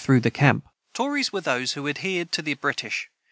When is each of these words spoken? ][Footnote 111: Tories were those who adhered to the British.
][Footnote 0.01 0.15
111: 0.25 0.63
Tories 0.95 1.31
were 1.31 1.41
those 1.41 1.73
who 1.73 1.87
adhered 1.87 2.31
to 2.31 2.41
the 2.41 2.55
British. 2.55 3.11